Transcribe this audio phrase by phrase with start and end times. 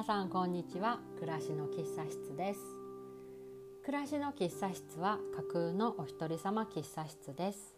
[0.00, 0.98] 皆さんこんにちは。
[1.18, 2.60] 暮らしの喫茶室です。
[3.84, 7.76] 暮らしの喫茶室は架空のお一人様喫茶室です。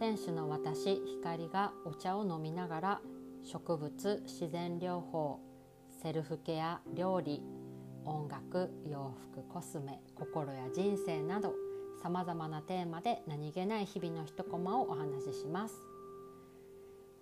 [0.00, 3.00] 店主の私光がお茶を飲みながら
[3.44, 5.38] 植物自然療法
[6.02, 7.40] セルフケア料理
[8.04, 11.54] 音楽洋服コスメ心や人生など
[12.02, 15.76] さまざまなテーマで何気ない日々の一コマをお話しします。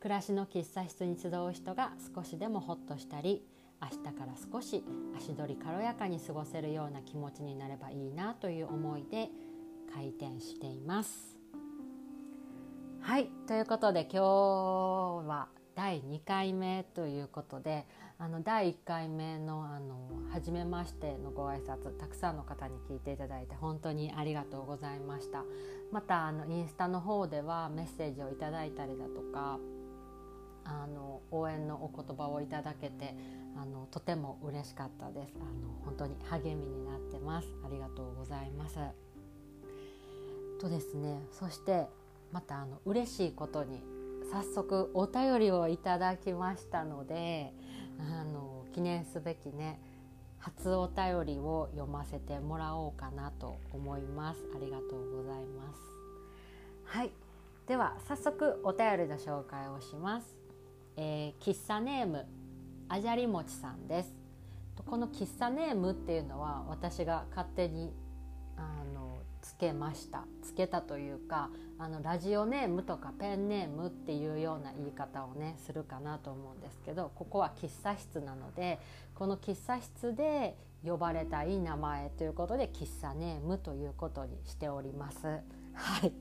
[0.00, 3.44] 暮らしの喫茶室に集う人が少しでもホッとしたり
[3.80, 4.84] 明日から少し
[5.16, 9.28] 足取り軽やかに過ごせるような気持ちになればいいなという思いで
[9.94, 11.36] 開店しています。
[13.00, 17.86] はいということで今日は第2回目ということで
[18.18, 25.44] あの第1回目のあの初めましてのご挨拶たくさんの方に聞いていただいて本当にありがとうございました。
[25.92, 29.58] またあのインスタの方ではメッセージをいただいたりだとか
[30.68, 33.14] あの応援のお言葉をいただけて
[33.56, 35.34] あのとても嬉しかったです。
[35.36, 37.48] あの本当に励みになってます。
[37.64, 38.78] ありがとうございます。
[40.60, 41.86] とですねそして
[42.32, 43.82] またあの嬉しいことに
[44.32, 47.52] 早速お便りをいただきましたので
[47.98, 49.80] あの記念すべきね
[50.38, 54.40] 初お便りを読ませてもらおうかなと思います。
[54.54, 55.80] ありがとうございます。
[56.84, 57.10] はい。
[57.66, 60.35] では早速お便りの紹介をします、
[60.96, 62.26] えー、喫茶ネーム
[62.88, 64.14] あじゃりもちさんです
[64.84, 67.92] この喫茶ネームっていうのは私が勝手に
[68.56, 78.78] あのつけましたつけたというかあのラジオネームとかペンネームっていうような言い方をねするかなと思うんですけどここは喫茶室なので
[79.14, 85.18] この喫茶室で呼ばれたい名前ということで喫茶ネームということにしております。
[85.76, 86.12] はい、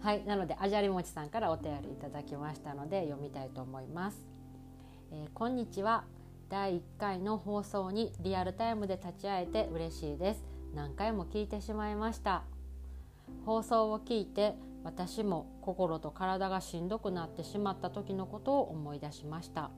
[0.00, 4.24] はい、なのであじゃりもちさんからお便りいただきましたので読みたいと思います。
[5.10, 6.04] えー、こんにちは。
[6.48, 10.44] 第1回の放送にリアルタイムで立ち会えて嬉しいです。
[10.74, 12.44] 何回も聞いてしまいました。
[13.46, 14.54] 放送を聞いて
[14.84, 19.70] 私も心と体がしんどくなってしまった時のことを思い出しました。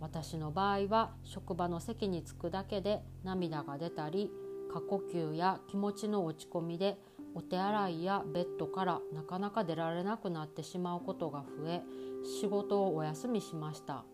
[0.00, 4.30] 私の場合は職場の席に着くだけで涙が出たり
[4.72, 6.98] 過呼吸や気持ちの落ち込みで
[7.34, 11.82] お手洗いやベッドからなかなか出られなくなってしまうことが増え
[12.24, 14.04] 仕事をお休みしました。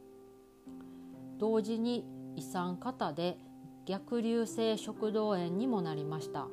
[1.38, 2.04] 同時に
[2.36, 3.38] 胃酸過多で
[3.86, 6.48] 逆流性食道炎にもなりました。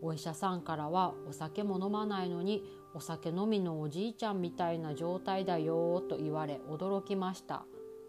[0.00, 2.62] お医者さんからはお酒も飲まないのに
[2.94, 7.64] お酒飲みのおじいちゃんみたいな状態だよと言われ驚きました。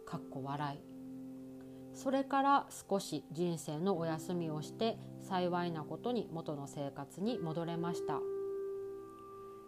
[0.06, 0.89] かっこ笑い。
[2.02, 8.22] それから少し人生のお休みをして幸いなことに元の生活に戻れました。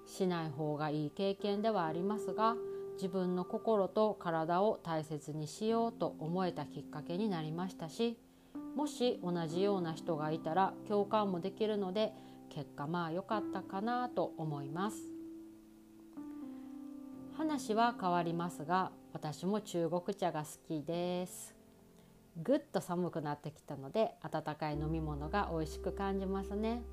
[0.05, 2.55] しない方がいい経験ではありますが
[2.93, 8.17] 自分の心と体を大切にしようと思えたきっかけになりましたし
[8.75, 12.13] もし同じような人がいたら共感もできるので
[12.49, 14.97] 結果まあ良かったかなと思います。
[17.37, 21.60] 話は変わりますが私も中国茶が好きです。
[22.37, 26.83] ぐっと寒くなってきたので温かい飲み物が美味しく感じますね。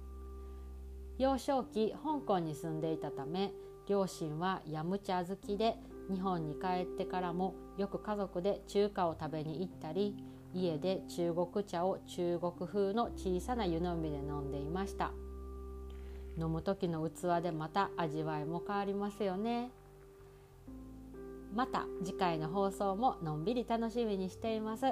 [1.19, 3.53] 幼少期香港に住んでいたため
[3.89, 5.77] 両親はヤムチャ好きで
[6.11, 10.17] 日本に帰ってからもよく家族で中華を食べに行ったり
[10.55, 15.13] 家で中国茶を中国風の小さな湯飲みで飲んでいました。
[16.39, 19.71] 飲む時の器でまた味わいも変わりますよね。
[21.55, 24.85] また次回の放送ものんびり楽しみにしています。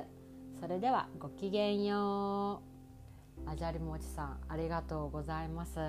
[0.60, 2.62] それではごきげんよ
[3.46, 3.50] う。
[3.50, 5.78] あじゃりもちさんありがとうございます。
[5.78, 5.82] あ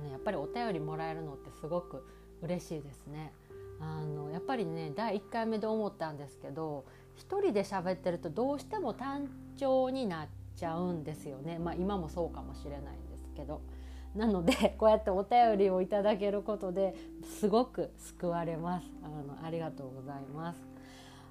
[0.00, 2.06] のやっぱりお便りもらえるのってすごく
[2.42, 3.32] 嬉しいですね。
[3.80, 6.84] あのやっぱりね第1回目で思ったんですけど
[7.14, 11.58] 一人で喋ってるとどうしても単調になっちゃうんですよね。
[11.58, 12.92] まあ今もそうかもしれないんで
[13.22, 13.60] すけど。
[14.14, 18.90] なので こうやってお便りをいただけることですごく救われます。
[19.02, 20.75] あのありがとうございます。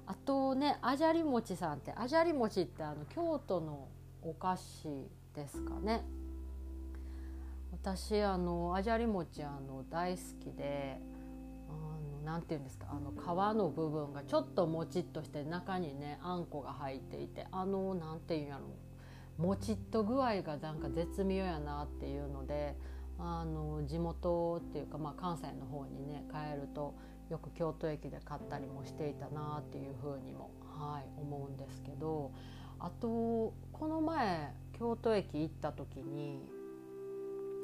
[0.06, 3.88] あとねあじゃり餅さんってあじゃり餅ってあの京都の
[4.22, 4.88] お菓子
[5.34, 6.04] ですかね。
[7.72, 11.00] 私あのあじゃり餅あの大好きで
[12.26, 18.76] 何て言うんですかあの皮の部分がちょっともちっとして中にねあんこが入っていてあの何て言うんやろ
[19.38, 22.74] もちっと具合がなんか絶妙やなっていうので
[23.18, 26.94] あの地元っていうか、まあ、関西の方にね帰ると
[27.30, 32.32] よく京都駅で買ったりもしていたなっていうふうにも、はい、思うんですけど
[32.78, 36.48] あとこの前京都駅行った時に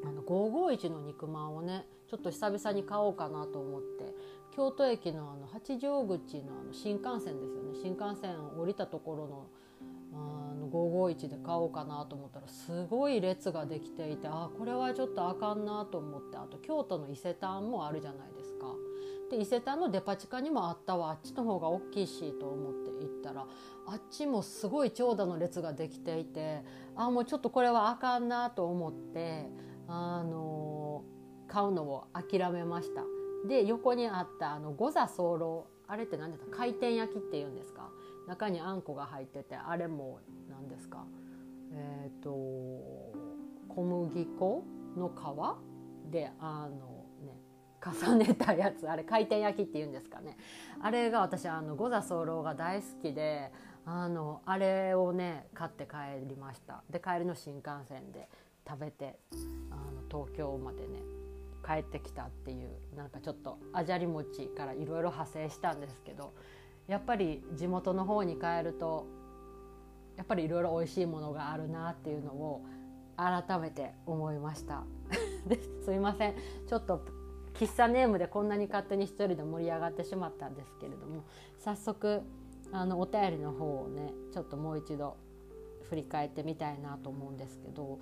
[0.04, 4.14] あの551の肉まんをねちょっと久々に買おうかなと思って
[4.54, 9.46] 京都駅のあの八丈口のあの新幹線ですよね新幹線を降りたところの
[10.14, 18.66] あの551で買おうかなと思ったらすごい列ができていてあこれはちょっとあかんなと思ってあと京都の伊勢丹もあるじゃないですか。
[19.32, 21.10] で伊勢丹のデパ地下にもあったわ。
[21.10, 23.46] あっちの方が大きいしと思って行ったら
[23.86, 26.62] あっちもすごい長蛇の列ができていて
[26.94, 29.46] あもうちょっとこれはあかんなと思って
[29.88, 31.02] あの
[31.48, 33.02] 買うのを諦めました。
[33.48, 36.56] で横にあったあの五座候あれって何ですか？
[36.58, 37.88] 回転焼きっていうんですか？
[38.28, 40.20] 中にあんこが入っててあれも
[40.50, 41.06] 何ですか？
[41.72, 44.62] えっ、ー、と小麦粉
[44.94, 45.10] の
[46.08, 46.12] 皮？
[46.12, 46.91] であの
[47.84, 50.36] 重ねたやつあれ回転焼きっていうんですかね。
[50.80, 53.50] あれが私あの五座候が大好きで
[53.84, 56.84] あのあれをね買って帰りました。
[56.90, 58.28] で帰りの新幹線で
[58.68, 59.18] 食べて
[59.70, 61.00] あの東京までね
[61.66, 66.32] 帰ってきたっていうなんかちょっとあじゃり餅からいろいろ派生したんですけど
[66.88, 69.06] やっぱり地元の方に帰ると
[70.16, 72.64] やっぱりいろいろ美味しいものがあるなっていうのを
[73.16, 74.84] 改めて思いました。
[75.84, 76.34] すいません。
[76.66, 77.04] ちょっと
[77.54, 81.24] 喫茶ネームでこんなに勝手に一人で盛り上がってしまったんですけれども
[81.58, 82.22] 早速
[82.72, 85.16] あのお便りの方をねちょっともう一度
[85.88, 87.98] 振り返ってみたいなと思うんですけど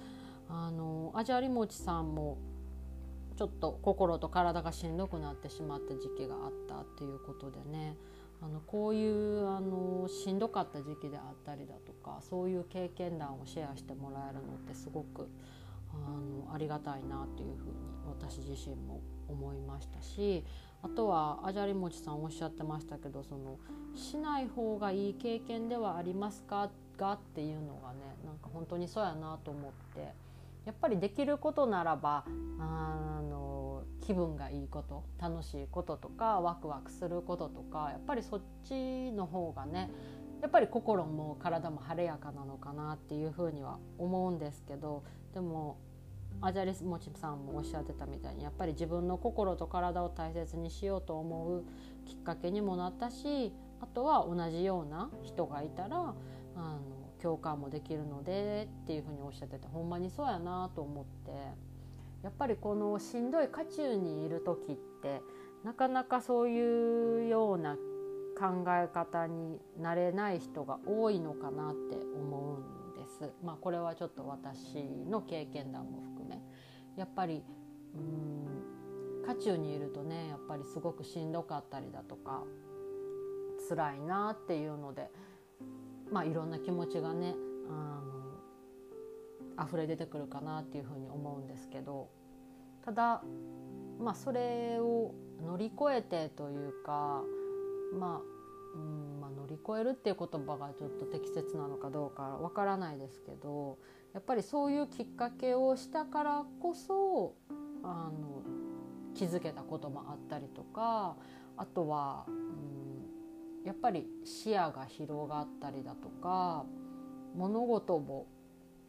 [0.49, 2.39] あのあじゃりもちさんも
[3.37, 7.97] ちょっと心と体がしんどくなってしまった時期があったっていうことでね
[8.43, 15.29] あのこういうあのしんどかった時期であったりだとかそういう経験談をシェアしてもらえるのってすごく
[15.93, 17.75] あのありがたいなっていうふうに
[18.07, 20.45] 私自身も思いましたし
[20.83, 23.59] あとはあじゃりもちさんおっしゃってましたけどその
[23.95, 26.71] しない方がいい経験ではありますか？
[27.01, 30.13] がっていうのがねなんか本当にそうやなと思って
[30.67, 32.25] やっぱりできることならば
[32.59, 39.91] あの気分がいいこと楽しいこととかワクワクすることとかやっぱりそっちの方がね
[40.41, 45.05] やっぱり心も体も晴れやかなのかなっていうふうには思うんですけど
[45.35, 45.79] でも
[46.43, 51.65] アジャリスモチさんもおっしゃってたみたいにやっぱり自分の心と体を大切にしようと思う
[52.07, 56.15] きっかけにもなったしあとは同じような人がいたら
[56.57, 56.81] あの
[57.21, 61.33] 共感もできるのでっていうふうにおっしゃっててほんまにそうやなと思って
[62.23, 65.21] やっぱりこのしんどい渦中にいる時って
[65.65, 67.77] なかなかそういうような
[68.41, 73.31] 考え方になれない人が多いのかなって思うんです。
[73.45, 76.41] まあ、これはちょっと私の経験談も含め
[76.97, 77.45] やっぱり
[77.95, 82.45] うん渦中にいるとねやっぱりすごくしんどかったりだとか
[83.69, 85.11] 辛いなっていうので
[86.11, 87.37] まあ、いろんな気持ちがね
[87.69, 88.01] あ
[89.61, 92.09] の溢れ出てくるかなっていうふうに思うんですけど
[92.85, 93.23] ただ、
[94.01, 95.15] まあ、それを
[95.45, 97.23] 乗り越えてというか、
[97.93, 98.41] まあ
[98.75, 103.79] うんまあ、乗り越えるっていう言葉がちょっと適切なのかどうかわからないですけど
[104.15, 107.35] やっぱりそういうきっかけをしたからこそ
[107.83, 108.43] あの
[109.17, 111.17] 気づけたこともあったりとか
[111.57, 112.71] あとは、うん
[113.65, 116.65] やっぱり視野が広がったりだとか
[117.37, 118.27] 物事を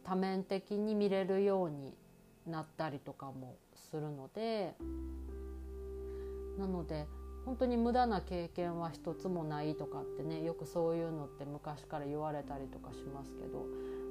[0.02, 1.94] 多面的に見れるように
[2.46, 4.74] なったりとかもするので
[6.58, 7.06] なので
[7.44, 13.66] 本当に無駄な経験は一つもないとかってねよくそういうのって昔から言われたりとかしますけど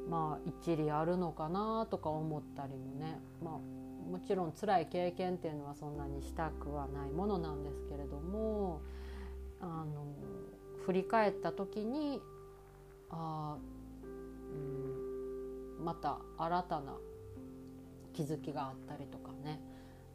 [0.10, 8.82] まあ一理あるのかなとか思ったりもねまあもちろん辛い経験っていうのはそんなにしたくはないものなんですけれども
[9.62, 10.06] あの
[10.86, 12.22] 振り返った時に
[13.10, 13.56] あ、
[15.80, 16.94] うん、また新たな
[18.14, 19.62] 気づきがあったりとかね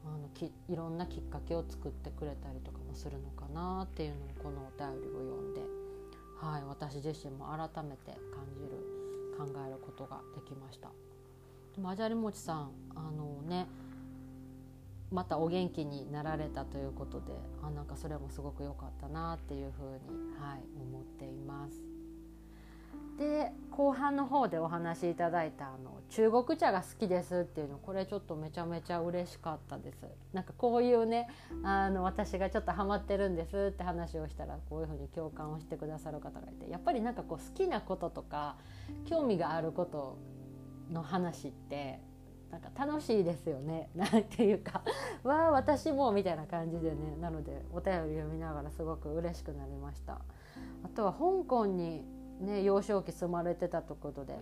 [0.06, 5.60] あのきいろんなきっかけを作ってくれたりとかもするのかなっていうのをこのお便りを読んで、
[6.40, 8.70] はい、私自身も改めて感じる
[9.36, 10.88] 考えることができました。
[11.74, 13.66] でもあじゃりもちさんあのね
[15.12, 17.26] またお元気になられたということで
[17.62, 21.95] あなんかそれもすごく良かったなっていうふうに、はい、思っています。
[23.18, 30.06] で後半の方でお話しいただいたあの中国茶が好きですっていうのこれちょっとめちゃめちゃ嬉しかったです。
[30.32, 31.28] なんかこういうね
[31.62, 38.56] あの私がちょっとハマってるんですって話をしたらこういうふうに共感をしてくださる方がいてやっぱりなんかこう好きなこととか
[39.06, 40.18] 興味があること
[40.92, 42.00] の話って
[42.50, 44.82] なんか楽しいですよね なんていうか
[45.22, 50.20] わあ私もみたいな感じでねなのでお便り読みながらすごく嬉しくなりました。
[50.84, 52.04] あとは香港に
[52.40, 54.38] ね幼少期住まれてたということで。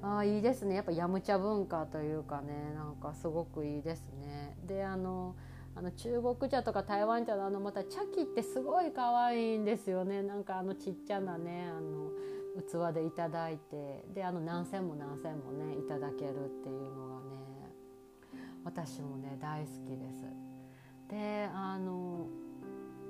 [0.00, 0.76] ああいいですね。
[0.76, 4.56] やっぱヤムチャ文化というかねなんかすごくいいですね。
[4.64, 5.34] であの
[5.74, 10.22] あの中国茶とか台湾茶のあのまた茶器ってすごい可愛いんですよね。
[10.22, 12.10] なんかあのちっちゃなねあの
[12.90, 14.04] 器でいただいて。
[14.14, 17.28] であの何千も何千もねいただけるっていうのがね
[18.64, 20.24] 私もね大好きです。
[21.08, 22.28] であの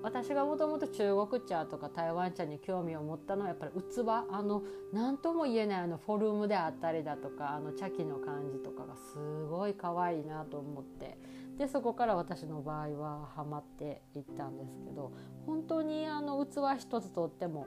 [0.02, 4.04] 私がもともと中国茶とか台湾茶に興味を持ったのはやっぱり器。
[4.30, 4.62] あの
[4.92, 11.18] 何とも言えないあのフォルムであったりだとかあの茶器の感じとかがすごい可愛いなと思って。
[11.58, 15.12] でそこから私の場合はハマっていったんですけど
[15.44, 17.66] 本当にあの器一つとっても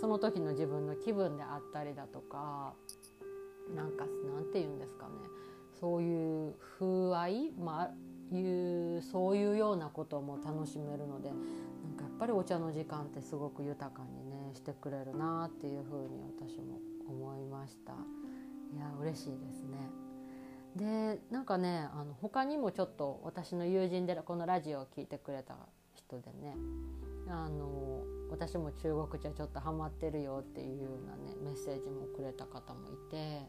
[0.00, 2.74] その時の自分の気分であったりだとか
[3.76, 5.12] なんかなんて言うんですかね。
[5.80, 7.90] そういう風合い、まあ、
[8.32, 17.92] いうそういうようなことも楽しめるのでなんかやっぱりお茶の時間ってすごく豊かにねしてくれるなっていうふうに私も思いました。
[18.74, 19.78] いや嬉しいですね。
[20.76, 25.56] でなんかねあの他にもちょっと私の友人でこのラジオを聴いてくれた
[25.94, 26.54] 人でね
[27.28, 33.42] あの私も中国茶ちょっとハマってるよっていうようなねメッセージもくれた方もいて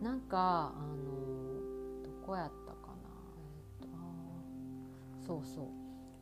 [0.00, 2.79] なんかあのどこやったか、
[5.30, 5.64] そうそう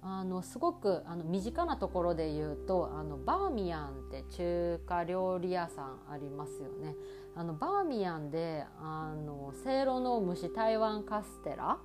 [0.03, 6.95] あのすごくあの身近なところで言うとあのバーミヤンって中華料理屋さんありますよね。
[7.35, 11.79] あのバーミヤンであのせいろの蒸し台湾カステラ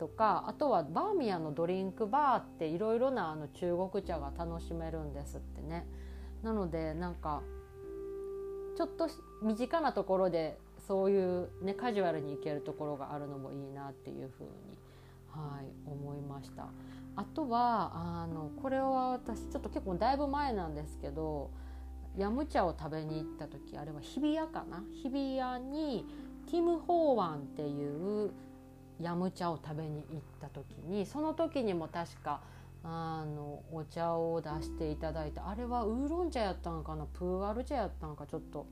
[0.00, 5.86] とかあとはバーミヤンのドリンクバーっていろいろなあの中国茶が楽しめるんですってね。
[6.42, 7.42] なのでなんか
[8.76, 9.08] ちょっと
[9.42, 14.77] 身近なところでそういうねカジュアルに行けるところがあるのもいいなっていうふうに、
[15.38, 16.68] はい、思いました。
[17.16, 21.50] あとはあのこれは私ちょっと結構だいぶ前なんですけど
[22.16, 24.82] ヤム茶を食べに行った時あれは日比谷かな？
[25.02, 26.06] 日比谷に
[26.50, 28.30] ティム・ホーワンっていう
[29.00, 32.40] ヤム茶を食べに行った時にその時にも確か
[32.82, 37.04] あのお茶を出していただいてあれはウーロン茶やったんかな？
[37.06, 38.66] プーアル茶やったんかちょっと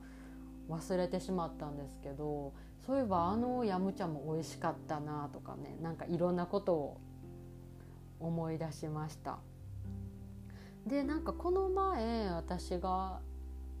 [0.69, 2.53] 忘れてしまったんですけど
[2.87, 7.01] そういえばあのヤム茶も美味しかったなとかねなんかいろんなことを
[8.21, 9.39] 思い出しました。
[10.87, 13.19] でなんかこの前私が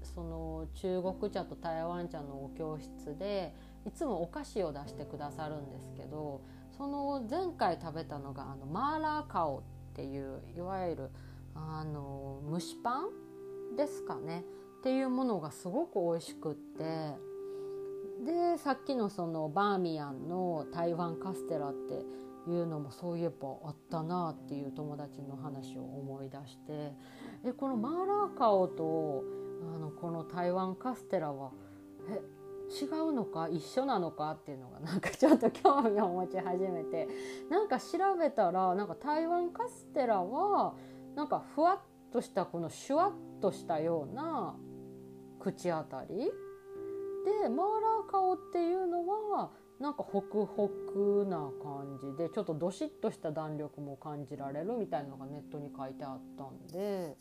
[0.03, 6.41] その中国茶と台湾茶のお教室でいつもお菓子を出してくださるんですけど
[6.77, 9.61] その前回食べたのがあのマーラーカオっ
[9.95, 11.09] ていういわゆる
[11.55, 13.05] あの蒸しパ
[13.71, 14.43] ンですかね
[14.79, 17.15] っていうものがすごく美味しくって
[18.25, 22.03] でさっきのそのバーミヤンの台湾カステラって
[22.49, 26.93] いうのもそういえばあったなっていう友達の話を思い出して
[27.45, 29.23] えこのマーラーカオと
[29.75, 31.51] あのこの台湾カステラは
[32.09, 32.21] え
[32.69, 37.07] 違うのか一緒なのかっていうのがなんかちょっと興味を持ち始めて
[37.49, 40.73] なんか調べたらなんか台湾カステラは
[41.15, 41.79] なんかふわっ
[42.11, 44.55] としたこのシュワッとしたような
[45.39, 46.31] 口当たり
[47.27, 57.17] でマーラーカオっていうのはなんかホクホクな感じでちょっとどしっとした弾力も感じられるみたいなのがネットに書いてあったんで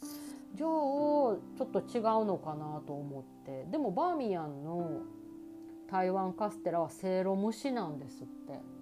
[0.54, 5.02] じゃあちょっと違うのかなと思ってでもバーミヤンの
[5.90, 8.76] 台湾カステラはせいろ蒸しなんですって。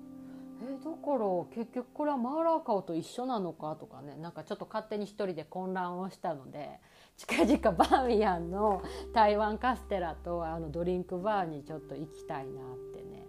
[0.62, 6.80] えだから結局これはマーラーカオと一緒なのかとかねなんかちょっと勝手に一人で混乱をしたので
[7.16, 13.26] 近々バーミヤンの台湾カステラとあのドリンクバーにちょっと行きたいなってね。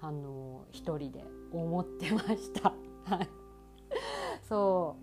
[0.00, 2.72] あの一人で思ってました。
[4.48, 4.96] そ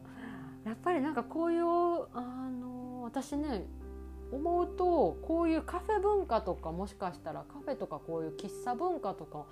[0.66, 0.68] う。
[0.68, 3.66] やっぱりなんかこういうあの私ね
[4.32, 9.46] 思うとこういうカフェ文化とかもしかしたらカフェとかこういう喫茶文化とか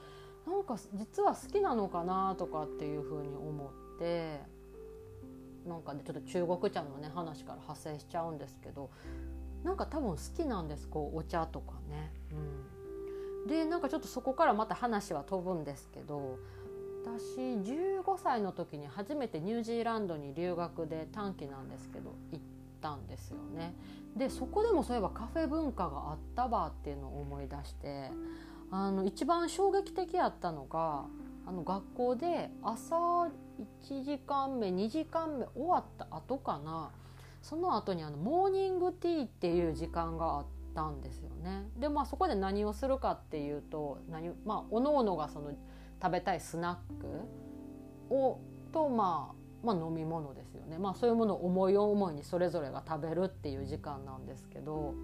[0.47, 4.60] なんか実は好きなのかなとかっていうふうに思って。
[5.67, 8.89] なんかねちょっと中国茶のね話から派生しちゃうんですけど
[9.63, 12.11] なんか多分好きなんですこうお茶とかね。
[13.43, 16.37] うん、でなんかちょっとそこからまた話は飛ぶんですけど
[17.03, 22.43] 私15歳の時に初めてニュージーランドに留学で短期なんですけど行っ
[22.81, 23.75] たんですよね。
[24.15, 28.11] でそこでもそういえばカフェ文化があったわっていうのを思い出して
[28.69, 31.05] あの一番衝撃的やったのが
[31.45, 33.29] あの学校で朝
[33.83, 36.91] 1時間目2時間目終わった後かな。
[37.41, 41.63] その後にあのモーニングティーっていう時間があったんですよね。
[41.77, 45.51] でまあそこで何をするかっていうと何まあおのおのがその
[46.01, 47.01] 食べたいスナッ
[48.09, 48.39] クを
[48.71, 54.95] とまあまあ、飲み物ですよね、まあ、そういうものを思い思いにそれぞれが食べるっていう時間なんですけど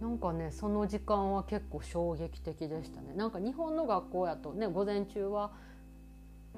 [0.00, 3.14] なんかねその時間は結構衝撃的でしたね。
[3.14, 5.52] なんか日本の学校やとね午前中は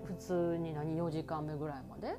[0.05, 2.17] 普通に何4時間目ぐらいまで、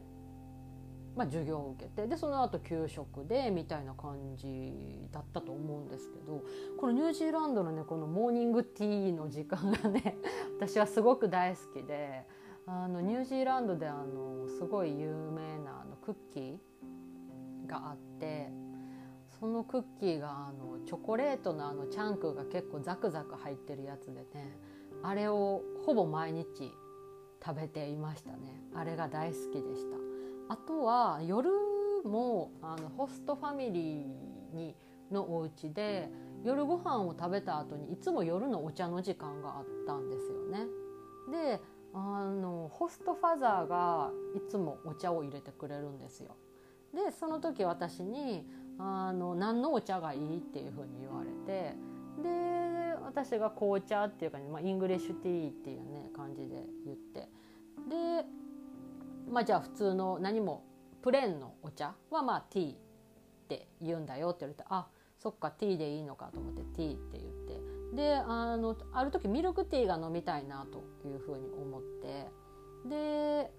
[1.16, 6.44] まあ、授業を受けてでその後給食でみたいな感じだったと思うんですけど
[6.80, 10.18] このニュージーランドのねこのモーニングティーの時間がね
[10.60, 12.26] 私はすごく大好きで
[12.66, 18.52] あのニュージーランドであのすごい有名なあのクッキーがあって
[19.40, 24.56] そのクッキーがあのチョコレートのあのチャンクが結構ザクザク入ってるやつでね
[25.04, 26.72] あれをほぼ毎日
[27.44, 28.62] 食べていましたね。
[28.76, 29.98] あれが大好きでした。
[30.54, 31.50] あとは夜
[32.04, 34.76] もあのホストファミリーに
[35.12, 36.10] のお家で
[36.44, 40.68] 夜ご飯を食べた後にいつも夜のお茶の時間があったんですよね。
[41.32, 41.62] で
[41.94, 46.36] あのホストファザーがいつもお茶を入れてくれるんですよ。
[46.94, 48.46] でその時私に
[48.78, 51.76] あの何のお茶がいいっていうふうに言われて
[52.22, 57.30] で私が紅茶っていうか、ね、まあ、 English tea っていうね感じで言って。
[57.90, 58.26] で
[59.30, 60.64] まあじゃあ普通の何も
[61.02, 62.76] プレーンのお茶はまあティーっ
[63.48, 64.88] て言うんだよって言われてあ
[65.20, 67.62] そっかティーでいいのかと思ってティーって言って。
[67.96, 72.28] であのある時ミルクティーが飲みたいなというふうに思って。
[72.88, 73.52] で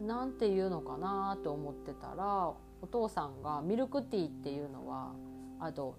[0.00, 5.14] なんて言うのかなと思ってたらお父さんがミルクティーっていうのは
[5.60, 5.96] あと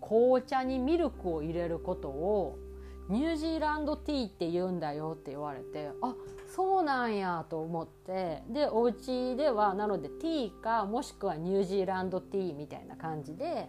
[0.00, 2.58] 紅茶にミルクを入れることを
[3.08, 6.14] ニュージーランドティーって言うんだよって言われてあ
[6.54, 8.42] そうなんやと思って。
[8.48, 13.68] でお家ではなのでティーかもしくはニュージーランドティーみたいな感じで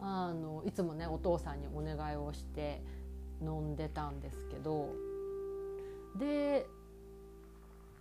[0.00, 2.82] あのいつもねお父さんにお願いをして
[3.40, 4.88] 飲んでたんですけど。
[6.18, 6.66] で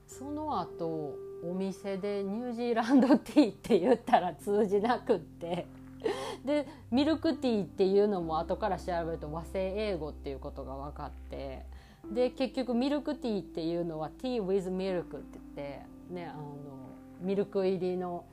[0.07, 5.67] その後お店でニュージーランドティーって言ったら通じなくって。
[6.45, 11.65] でミルクティーっていうのも後から調べると和製英語っていうことが分かって
[12.11, 16.43] で結局ミルクティーっていうのはティー with ミルクって言ってねあの
[17.21, 18.25] ミルク入りの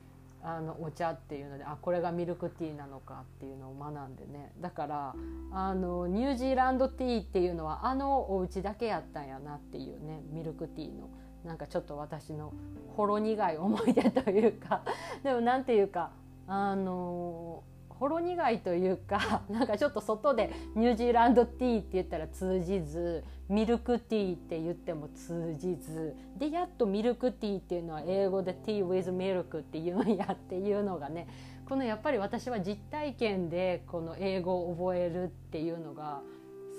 [0.45, 4.51] あのお茶っていうのであこれがミルクティーなのかっていうのを学んでね。
[4.61, 5.15] だから
[5.51, 11.09] あのニュージーランドティーっていうのはあのお家だけやったんやなっていうねミルクティーの
[11.43, 12.53] なんかちょっと私の
[12.95, 14.83] ほろ苦い思い出というか。
[15.23, 16.11] でも何ていうか
[16.47, 31.27] あのほろ苦いというか なんかちょっと外でニュージーランドティーって言ったら通じずミルクティーって言っても通じずでやっとミルクティーっていうのは英語でティー with ミルクって言うんやっていうのがね
[31.67, 36.21] このやっぱり私は実体験でこの英語を覚えるっていうのが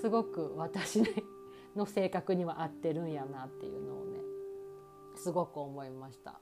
[0.01, 1.03] すごく私
[1.75, 4.06] の性格には合ってるんやなっていうのを
[5.17, 6.41] すごく思いました。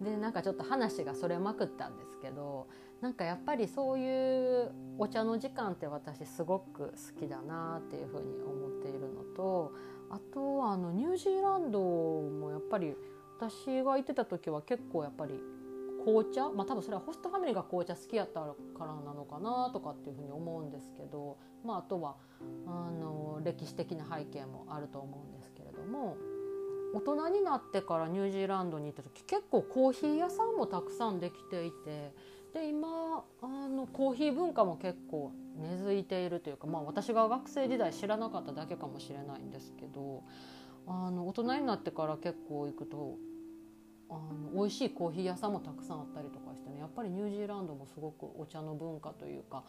[0.00, 2.68] でなんかちょっと話がそれまくったんですけど
[3.00, 9.72] なんかやっぱりそういうお茶の時間って私すごく好きだなっていうふうに思っているのと
[10.10, 12.94] あとあのニュージーランドもやっぱり
[13.38, 15.40] 私が行ってた時は結構やっぱり
[16.04, 22.16] 紅茶まあ多分それはホストファミリーが紅茶好きやったからなのかなとかっていうふうに思うんですけど、まあ、あとは
[22.66, 26.16] あの歴史的な背景もあると思うんですけれども
[26.96, 32.14] 大人になってからニュージーランドに行った時結構コーヒー屋さんもたくさんできていて
[32.54, 40.22] で今あのコーヒー文化も結構根付いているというか、まあ、私が学生時代知らなかっただけかもしれないんですけど
[40.86, 43.16] あの大人になってから結構行くと
[44.08, 49.64] あの美味しいコーヒー屋さんもたくさんあったりとかしてねやっぱりニュージーランドもすごくお茶の文化というか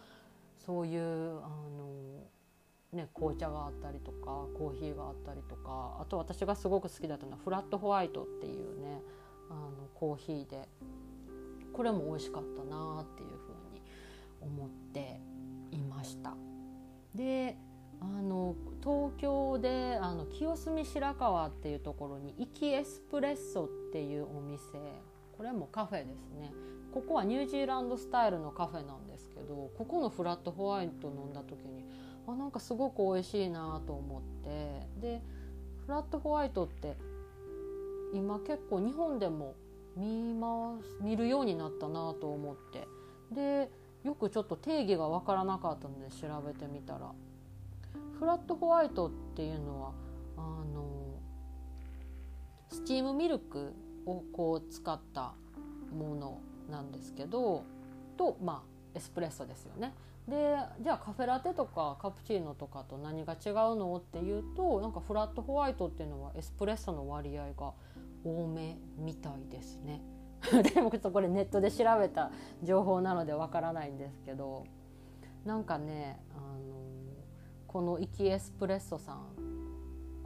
[0.65, 2.23] そういうあの
[2.93, 9.01] ね、紅茶があったりとかコーヒーがあったりとかあと私がすごく好きだったのはフラットホワイトっていうね
[9.49, 10.67] あのコーヒーで
[11.73, 13.81] これも美味しかったなっていうふうに
[14.41, 15.19] 思って
[15.71, 16.33] いました。
[17.13, 17.57] で
[17.99, 24.79] あの東京であの清澄白河っていうところに「イキエスプレッソ」っていうお店
[25.35, 26.53] これもカフェですね
[26.93, 31.85] ここはニュージーランドスタイルのカフェなんですけどここのフラットホワイト飲んだ時に
[32.27, 34.87] あなんかすごく美味しいなと思って。
[34.99, 35.21] で
[35.85, 36.97] フラットホワイトって
[38.13, 39.55] 今結構日本でも
[39.95, 42.87] 見ます見るようになったなと思って。
[43.31, 43.69] で
[44.03, 47.11] よくちょっと定義が分からなかったので調べてみたら。
[48.19, 49.91] フラットホワイトっていうのは
[50.37, 50.41] あ
[50.73, 51.19] の
[52.69, 53.73] スチームミルク
[54.05, 55.33] をこう使った
[55.95, 57.63] ものなんですけど
[58.17, 59.93] とまあエスプレッソですよね。
[60.27, 67.71] でじゃあカフェラテとかカプチーノとかと何が違うのっていうとなんかフラットホワイトっていうのはエスプレッソの割合が
[68.25, 70.01] 多めみたいですね
[70.73, 74.65] でもちょっとこれネットで調べた情報なのでわからないんですけど
[75.45, 76.75] なんかねあの
[77.67, 79.23] このイキエスプレッソさん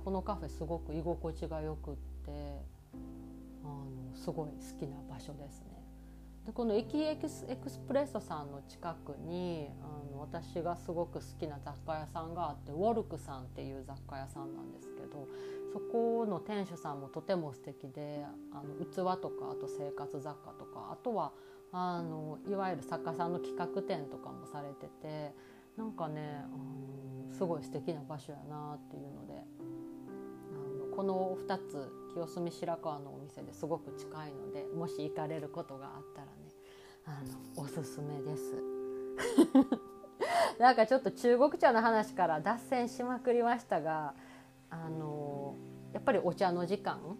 [0.03, 2.65] このカフェすごく居心地がよくって
[3.63, 5.80] あのすごい好きな場所ですね。
[6.45, 15.27] でこの駅エクスエクスプレッソさんの近くにあの私がすごく好きな雑貨屋さんがあってウォルクさんっていう雑貨屋さんなんですけど
[15.71, 21.31] そこの店主さんもとても素敵であの器とかあと生活雑貨とかあとは
[21.71, 25.33] あのいわゆる作家さんの企画展とかもされてて
[25.77, 36.27] なんかねあのすごい素敵な場所やなっていうのであのこの2つ清澄白河のお店ですごく近いのでもし行かれることがあったら
[37.11, 37.23] あ
[37.57, 38.55] のおすすめです。
[40.59, 44.13] なんかちょっと中国茶の話から脱線しまくりましたが
[44.69, 45.55] あの
[45.93, 47.17] やっぱりお茶の時間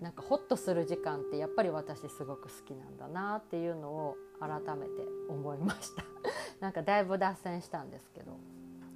[0.00, 4.92] なんかホッとする時間ってやっぱり私すごく好きなんだなっていうのを改めて
[5.28, 6.04] 思いました。
[6.60, 8.32] なんかだいぶ脱線したんですけど。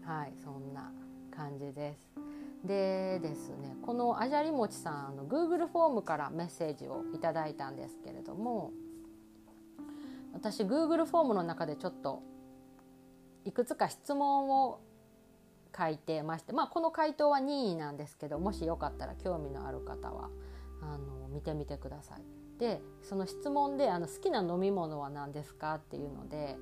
[0.07, 0.93] はいそんな
[1.33, 1.99] 感じです。
[2.65, 8.73] でですねこのあじゃりもちさんあの Google フォームからメッセージをいただいたんですけれども
[10.37, 12.23] 私 Google フォームの中でちょっと
[13.47, 14.81] いくつか質問を
[15.77, 20.29] 書いてましてまあこの回答は任意なんですけどもしよかったら興味のある方は
[20.83, 22.23] あの見てみてください。
[22.59, 26.57] でその質問であの「好きな飲み物は何ですか?」っていうので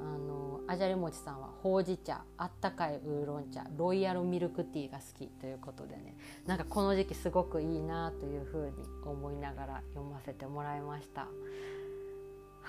[0.00, 11.28] あのあじゃりもちさんはほうじ茶あったかいウーロン茶ロイヤルミルクティーが好きということでねなんかこの時期すごくいいなというふうに思いながら読ませてもらいました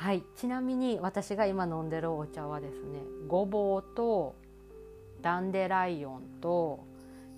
[0.04, 0.24] はい。
[0.36, 4.36] ちなみに私が今飲んでるお茶はですねごぼうと
[5.22, 6.84] ダンデライオンと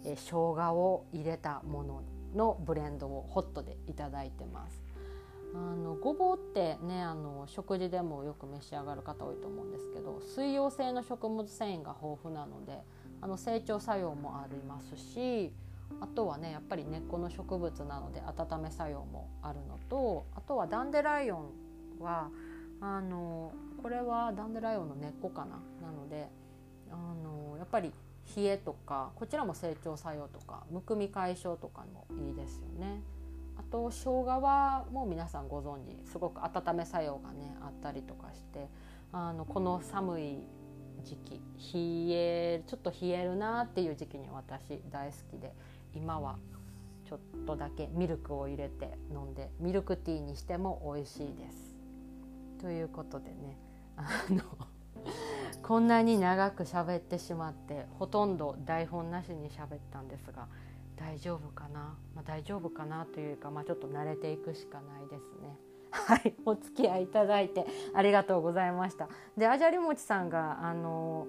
[0.03, 2.01] え生姜を入れたもの
[2.33, 4.81] のブレンドをホットでいただいてます。
[5.53, 12.79] あのごぼうってねあの食事でもよく召し上がる方多いと思うんですけど水溶性の食物繊維が豊富なので
[13.21, 15.53] あの成長作用もありますし
[16.01, 21.49] あとはねやっぱり根っこの植物なので温め作用もあるのとあとはダンデライオン
[21.99, 22.29] は
[22.87, 26.29] あのこれはダンデライオンの根っこかななので
[26.91, 27.91] あのやっぱり
[28.37, 33.01] 冷えとかこちらも成長作用とかむくみ解消とかもいいですよね。
[33.57, 38.67] あと生姜はもう皆さんご存知すごく温め作用がねあったりとかして
[39.11, 40.47] あのこの寒い
[41.03, 41.41] 時期
[41.73, 45.53] 冷えちょっと冷えるなっていう時期に私大好きで
[45.95, 46.37] 今は
[47.07, 51.74] ちょっとだけミルクを入れて飲んでミルクティーにしても美味しいです。
[52.61, 53.57] ということでね
[53.97, 54.41] あの
[55.61, 60.47] こんなに長く喋ってしまってほとんど台本なしに喋ったんですが
[60.95, 65.57] 大丈夫かな、まあ、大丈夫かなというか、まあ、ちょっと慣れていくしかないですね。
[65.91, 69.07] はい、お付き合いいただいてありがとうございました。
[69.37, 71.25] で、あじゃりもちさんがあの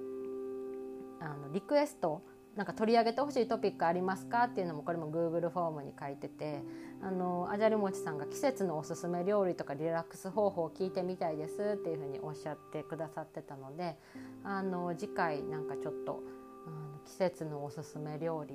[1.21, 2.23] あのリクエスト
[2.57, 4.45] なんか取り上げてほしいトピックありますか？
[4.45, 6.63] っていうのもこれも Google フォームに書いてて
[7.03, 13.97] あのあじゃりもちさんが季節のおすすめ料理とかリラックス方法を聞いてみたいですっていうふうにおっしゃってくださってたので
[14.45, 16.23] あの次回なんかちょっと
[16.67, 18.55] あの季節のおすすめ料理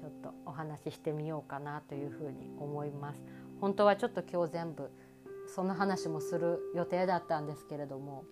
[0.00, 3.22] ちょっとお話ししてみようかなというふうに思います。
[3.60, 4.90] 本当はちょっと今日全部
[5.54, 8.24] その話もする予定だったんですけれども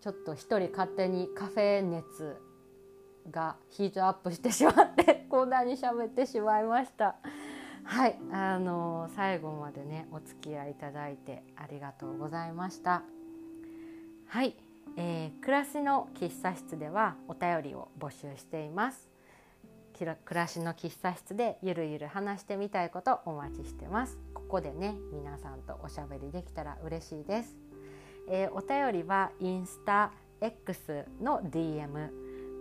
[0.00, 2.36] ちょっと一人勝手にカフェ熱
[3.30, 7.16] がヒートアップしてしまって こんなに喋ってしまいました
[7.86, 13.02] はいあの最後までねお付き合いいただいてありがとうございました。
[14.28, 14.56] はい、
[14.96, 19.08] えー、暮らしの喫茶室ではお便りを募集しています。
[19.94, 24.18] 暮らしの喫茶室でゆるゆる話してみたいことお待ちしてます。
[24.34, 27.56] ここでね皆さんとおしゃべりできたら嬉しいです、
[28.28, 32.10] えー、お便りはインスタ X の DM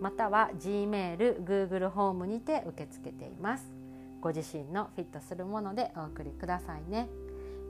[0.02, 3.75] または Gmail、Google ホームにて受け付けています。
[4.26, 7.08] ご自身のフィットするものでお送りくださいね、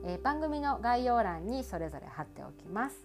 [0.06, 2.96] えー、番組の概要欄にそれぞれ貼っておきます。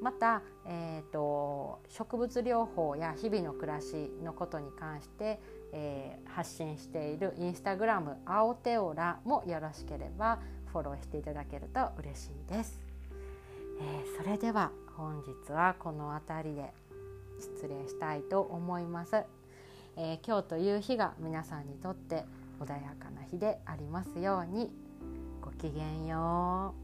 [0.00, 5.38] また、えーと、植物療法や日々の暮らしのことに関して、
[5.74, 10.38] えー、発信しているインスタグラム青テオラもよろしければ
[10.72, 12.80] フォローしていただけると嬉しいです、
[13.82, 16.72] えー、それでは本日はこの辺りで
[17.38, 19.16] 失礼したいと思います、
[19.98, 22.24] えー、今日という日が皆さんにとって
[22.64, 24.70] 穏やかな日でありますように。
[25.40, 26.81] ごきげんよう。